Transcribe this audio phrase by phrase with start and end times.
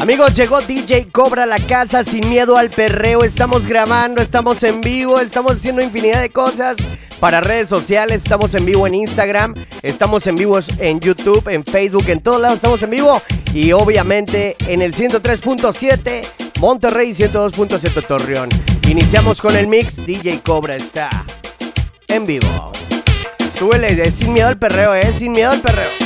[0.00, 3.24] Amigos, llegó DJ Cobra a la casa sin miedo al perreo.
[3.24, 6.76] Estamos grabando, estamos en vivo, estamos haciendo infinidad de cosas
[7.18, 8.22] para redes sociales.
[8.22, 12.56] Estamos en vivo en Instagram, estamos en vivo en YouTube, en Facebook, en todos lados
[12.56, 13.20] estamos en vivo.
[13.52, 16.24] Y obviamente en el 103.7
[16.60, 18.48] Monterrey 102.7 Torreón.
[18.88, 20.06] Iniciamos con el mix.
[20.06, 21.10] DJ Cobra está
[22.08, 22.72] en vivo.
[23.58, 26.05] Súbele, es sin miedo al perreo, eh, sin miedo al perreo.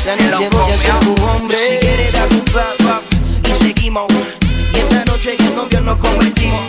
[0.00, 1.56] esta noche voy a ser tu hombre.
[1.58, 3.04] Si quieres dar un puff,
[3.44, 4.06] y seguimos.
[4.74, 6.60] Y esta noche el novio nos convertimos.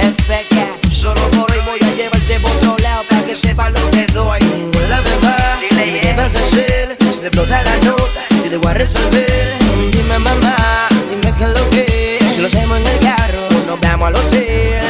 [0.00, 4.06] FK, solo por hoy voy a llevarte por otro lado para que sepa lo que
[4.06, 4.40] doy.
[4.88, 6.96] La verdad, dile, ¿qué vas a hacer?
[7.00, 9.54] Se explota la nota, yo te voy a resolver.
[9.92, 14.08] Dime mamá, dime qué es lo que Si lo hacemos en el carro, nos vamos
[14.08, 14.81] al hotel.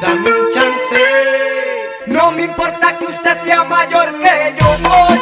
[0.00, 0.96] Dame un chance.
[2.06, 5.13] No me importa que usted sea mayor que yo.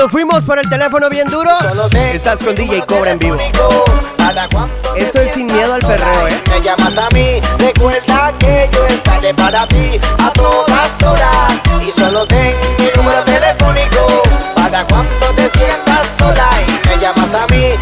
[0.00, 1.50] nos fuimos por el teléfono bien duro.
[2.14, 3.36] Estás con DJ Cobra en vivo.
[4.96, 6.42] Esto es sin miedo al perreo, eh.
[6.48, 11.52] Me llamas a mí, recuerda que yo estaré para ti a todas horas.
[11.86, 14.22] Y solo ten mi número telefónico
[14.54, 16.48] para cuando te sientas sola.
[16.66, 17.72] Y me llamas a mí,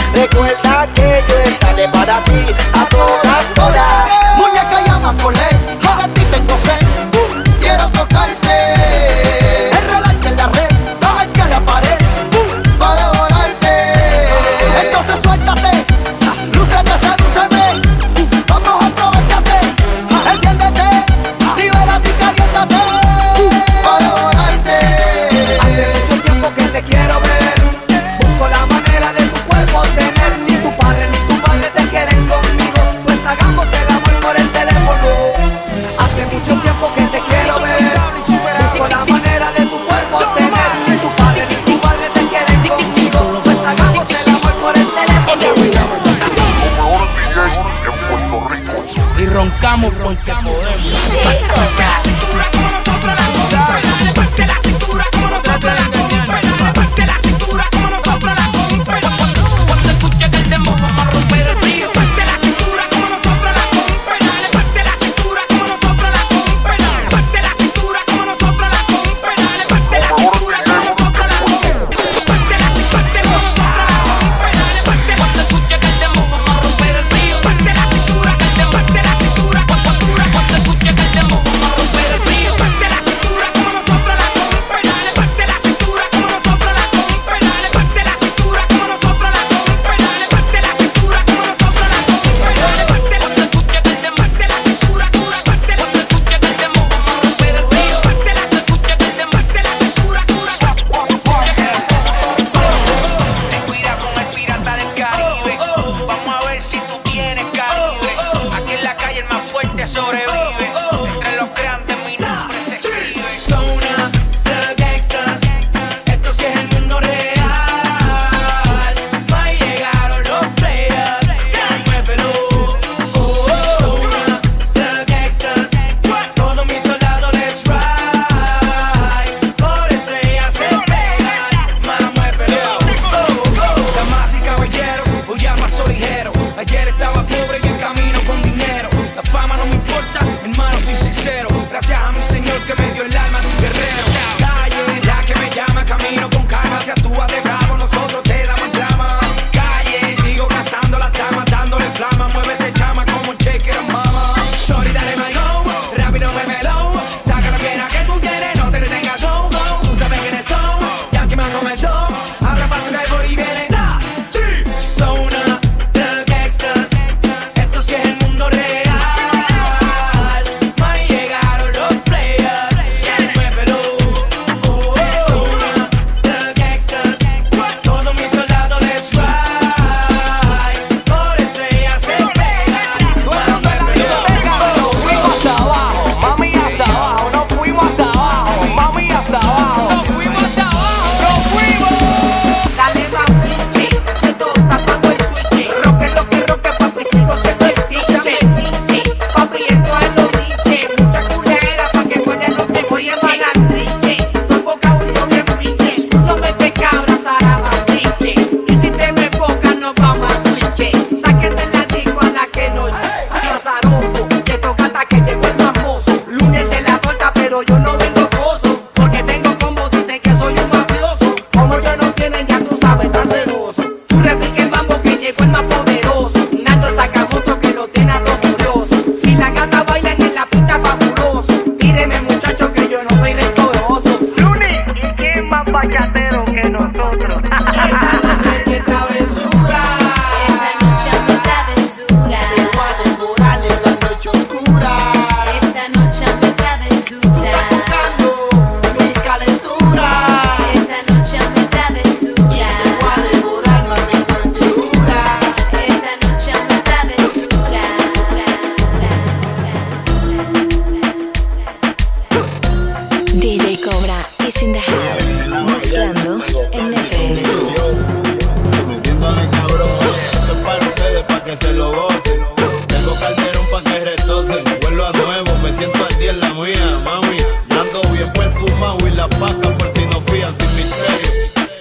[273.20, 274.62] Calderón pa' que retoce.
[274.82, 277.38] Vuelvo a nuevo, me siento al día en la mía, mami.
[277.70, 281.30] Ando bien perfumado y la paca por si no fían sin misterio.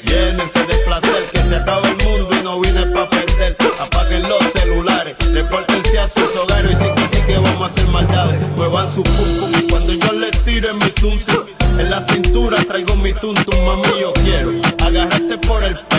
[0.06, 3.56] Llénense de placer, que se acaba el mundo y no vine pa' perder.
[3.80, 6.72] Apaguen los celulares, repórtense a sus hogares.
[6.72, 8.40] Y sí que sí que vamos a hacer maldades.
[8.56, 11.46] Muevan su pum y cuando yo les tire mi tuntum.
[11.78, 14.52] En la cintura traigo mi tuntum, mami, yo quiero
[14.84, 15.97] agarrarte por el pelo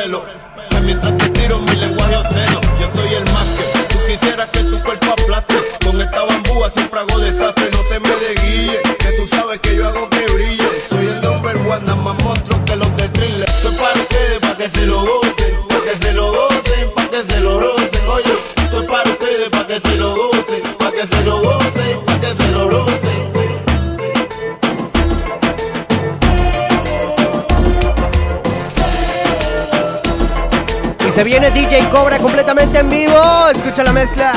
[31.18, 33.48] Se viene DJ Cobra completamente en vivo.
[33.52, 34.32] Escucha la mezcla.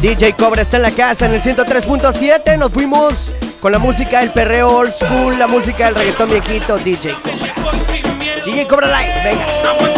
[0.00, 2.56] DJ Cobra está en la casa en el 103.7.
[2.56, 6.78] Nos fuimos con la música del perreo old school, la música del reggaetón viejito.
[6.78, 7.54] DJ Cobra.
[8.44, 9.91] DJ Cobra Live, venga.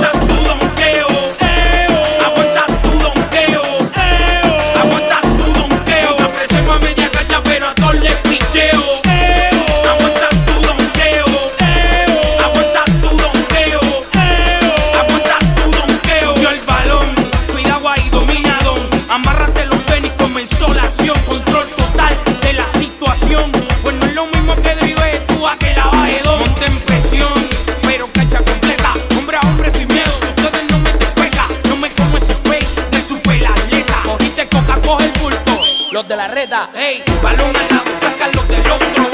[36.27, 36.71] carreta.
[36.75, 37.61] Hey, paloma,
[38.01, 39.14] saca los del.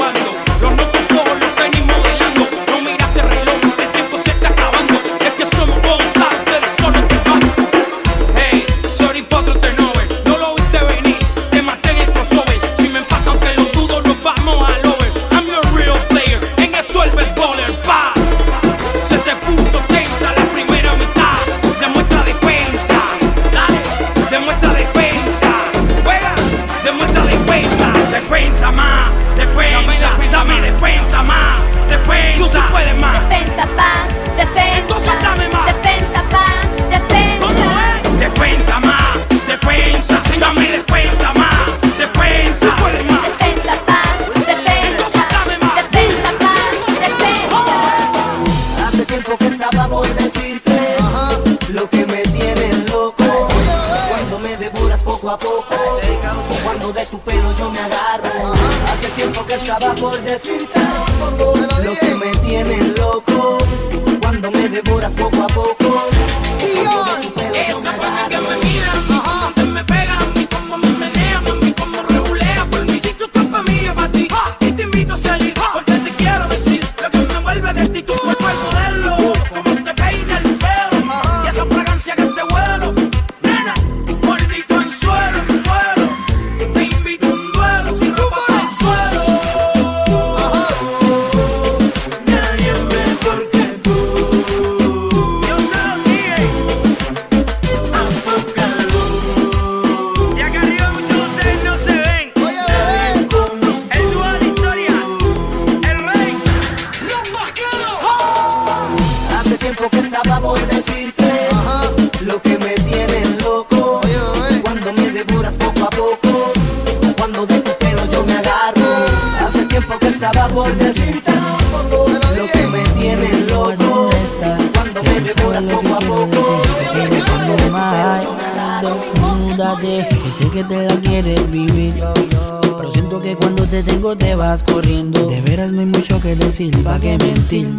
[134.01, 135.27] te vas corriendo.
[135.27, 137.69] De veras no hay mucho que decir, pa' que mentir.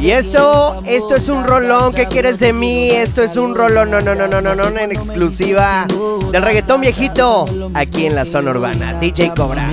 [0.00, 2.90] Y esto, esto es un rolón, ¿qué quieres de mí?
[2.90, 5.86] Esto es un rolón, no, no, no, no, no, no, en exclusiva
[6.32, 9.70] del reggaetón viejito, aquí en la zona urbana, DJ Cobra.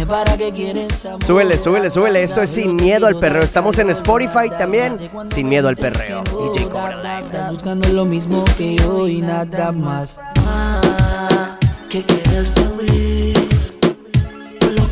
[1.26, 4.98] Súbele, súbele, súbele, esto es Sin Miedo al Perreo, estamos en Spotify también,
[5.32, 7.20] Sin Miedo al Perreo, DJ Cobra.
[7.20, 10.20] Estás buscando lo mismo que yo y nada más.
[10.38, 11.58] Ah,
[11.90, 13.12] ¿Qué quieres de mí?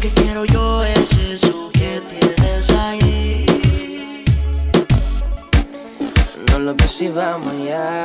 [0.01, 4.25] que quiero yo es eso que tienes ahí.
[6.49, 8.03] No lo que si vamos allá.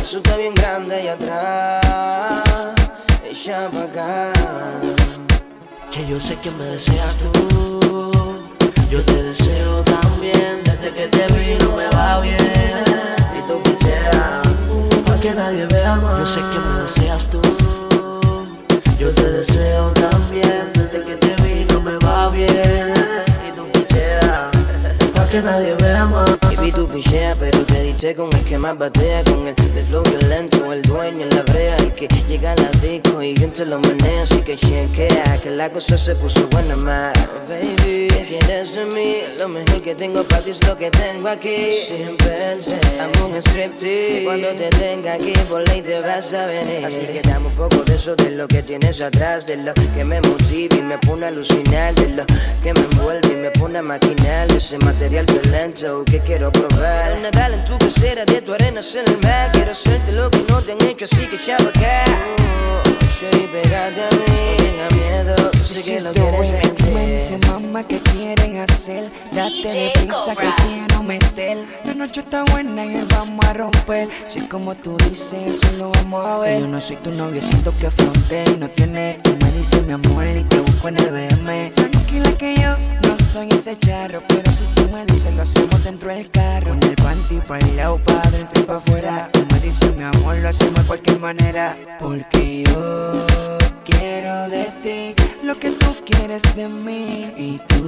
[0.00, 2.74] Eso está bien grande allá atrás.
[3.28, 4.32] Ella para acá.
[5.90, 7.32] Que yo sé que me deseas tú.
[8.88, 10.62] Yo te deseo también.
[10.64, 12.84] Desde que te vi no me va bien.
[13.36, 14.46] Y tú picheas.
[15.04, 16.20] para que nadie vea más.
[16.20, 17.55] Yo sé que me deseas tú.
[28.14, 29.24] Con el que más batea.
[29.24, 31.76] Con el del flow violento, el dueño en la brea.
[31.78, 34.22] El que llega a la disco y bien te lo menea.
[34.22, 37.14] Así que chequea, que la cosa se puso buena más.
[37.48, 39.16] Baby, ¿qué quieres de mí?
[39.38, 41.72] Lo mejor que tengo para ti es lo que tengo aquí.
[41.86, 44.22] Sin pensar, amo un striptease.
[44.24, 46.84] Cuando te tenga aquí, por ley te vas a venir.
[46.84, 49.46] Así que dame un poco de eso, de lo que tienes atrás.
[49.46, 51.94] De lo que me motiva y me pone a alucinar.
[51.94, 52.24] De lo
[52.62, 54.48] que me envuelve y me pone a maquinar.
[54.48, 57.18] De ese material violento que quiero probar.
[57.20, 59.50] Nadar en tu pecera, de tu arena en el mar.
[59.52, 62.04] Quiero hacerte lo que no te han hecho, así que chapa acá.
[62.44, 62.82] Oh,
[63.20, 67.48] Shorty, pegate a mí, no tenga miedo, sé que lo quieres Dice sentir.
[67.50, 69.04] mamá que quieren hacer.
[69.32, 71.58] Date de prisa que quiero meter.
[71.84, 74.08] La noche está buena y vamos a romper.
[74.28, 76.60] Si es como tú dices, eso lo vamos a ver.
[76.60, 80.24] Yo no soy tu novio, siento que fronteras no tiene Tú me dices mi amor
[80.26, 84.64] y te busco en el BM Tranquila que yo no soy ese charro Pero si
[84.74, 86.68] tú me dices lo hacemos dentro del carro.
[86.68, 89.28] Con el panty para el lado, para adentro y para afuera.
[89.32, 93.26] Tú me dices mi amor, lo hacemos de cualquier manera Porque yo
[93.84, 95.14] quiero de ti
[95.46, 97.84] lo que tú quieres de mí y tú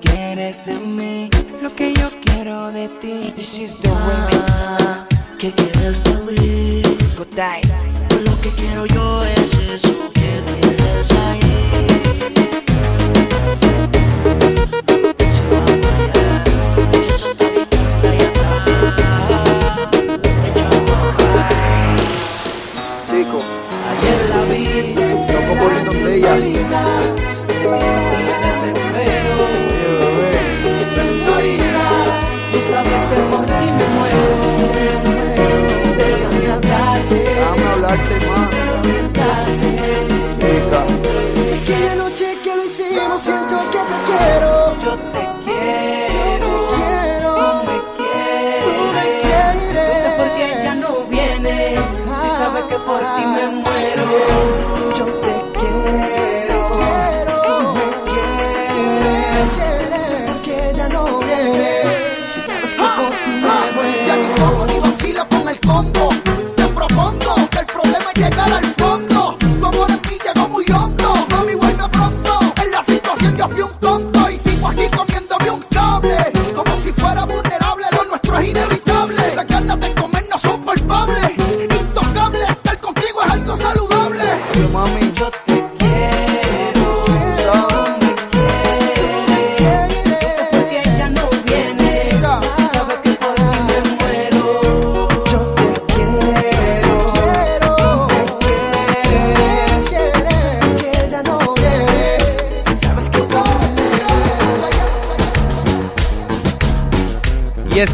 [0.00, 1.28] quieres de mí
[1.62, 3.30] lo que yo quiero de ti.
[3.36, 5.06] This is the remix.
[5.38, 6.82] ¿Qué quieres de mí?
[8.24, 10.10] Lo que quiero yo es eso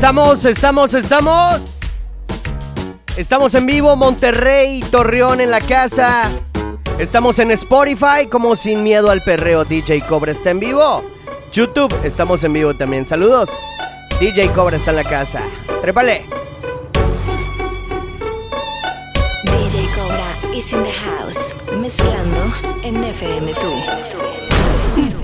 [0.03, 1.61] estamos, estamos, estamos.
[3.17, 6.29] Estamos en vivo, Monterrey, Torreón en la casa.
[6.99, 9.65] Estamos en Spotify, como Sin Miedo al Perreo.
[9.65, 11.05] DJ Cobra está en vivo.
[11.53, 13.07] YouTube, estamos en vivo también.
[13.07, 13.51] Saludos.
[14.19, 15.41] DJ Cobra está en la casa.
[15.81, 16.25] Trépale.
[19.45, 23.73] DJ Cobra is in the house, mezclando en FM tú.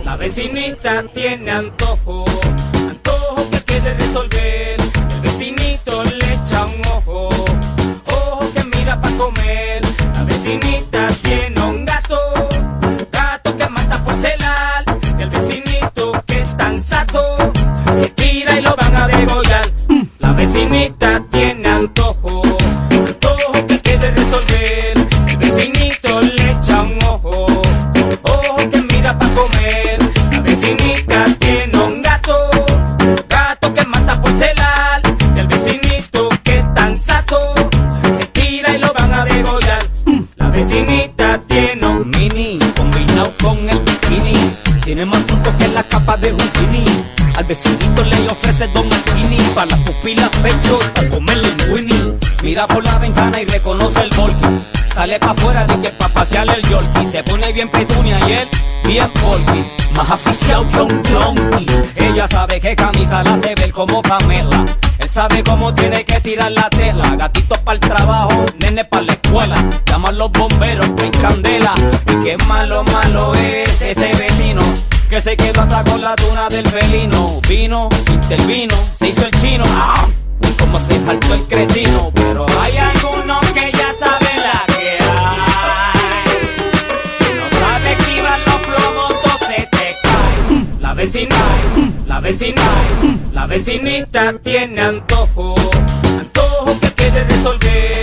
[0.05, 2.25] La vecinita tiene antojo,
[2.89, 4.68] antojo que quiere resolver.
[5.89, 7.29] Le echa un ojo,
[8.05, 9.81] ojo que mira pa' comer.
[10.13, 12.19] La vecinita tiene un gato,
[13.11, 14.85] gato que mata por celar.
[15.19, 17.39] El vecinito que es tan sato,
[17.95, 19.67] se tira y lo van a degollar.
[20.19, 21.18] La vecinita
[52.59, 54.49] Mira por la ventana y reconoce el volky.
[54.93, 57.07] Sale pa' afuera de que pa' pasearle el yorkie.
[57.07, 58.49] Se pone bien petunia y él
[58.85, 59.65] bien polky.
[59.95, 61.69] Más aficiado que un junkie.
[61.95, 64.67] Ella sabe que camisa la hace ver como Pamela.
[64.99, 67.15] Él sabe cómo tiene que tirar la tela.
[67.15, 69.65] Gatitos para el trabajo, nene para la escuela.
[69.87, 71.75] Llaman los bomberos en candela.
[72.11, 74.63] Y qué malo, malo es ese vecino.
[75.09, 77.41] Que se quedó hasta con la tuna del felino.
[77.49, 79.63] Vino, intervino, se hizo el chino.
[79.69, 80.09] ¡Ah!
[80.69, 82.11] Como se saltó el cretino.
[82.15, 86.29] Pero hay algunos que ya saben la que hay.
[87.17, 90.65] Si no sabes esquivar los plomos, se te cae.
[90.79, 91.37] La vecina,
[92.07, 92.63] la vecina,
[93.33, 95.55] la vecinita tiene antojo,
[96.21, 97.98] antojo que quiere resolver.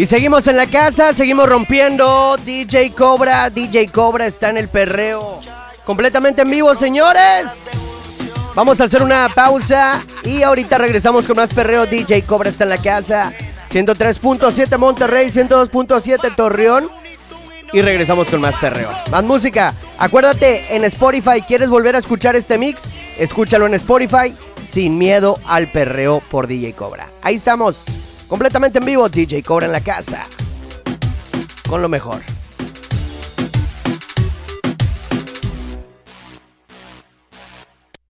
[0.00, 2.38] Y seguimos en la casa, seguimos rompiendo.
[2.42, 5.40] DJ Cobra, DJ Cobra está en el perreo.
[5.84, 7.68] Completamente en vivo, señores.
[8.54, 11.84] Vamos a hacer una pausa y ahorita regresamos con más perreo.
[11.84, 13.34] DJ Cobra está en la casa.
[13.70, 16.88] 103.7 Monterrey, 102.7 Torreón.
[17.70, 18.88] Y regresamos con más perreo.
[19.10, 19.74] Más música.
[19.98, 22.84] Acuérdate, en Spotify, ¿quieres volver a escuchar este mix?
[23.18, 27.10] Escúchalo en Spotify, sin miedo al perreo por DJ Cobra.
[27.20, 27.84] Ahí estamos,
[28.30, 30.28] completamente en vivo, DJ Cobra en la casa.
[31.68, 32.22] Con lo mejor.